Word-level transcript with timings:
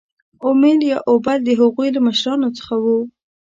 اومیل 0.45 0.79
یا 0.91 0.97
اوبل 1.11 1.39
د 1.45 1.49
هغوی 1.61 1.87
له 1.95 1.99
مشرانو 2.07 2.47
څخه 2.57 2.75
وو. 2.83 2.99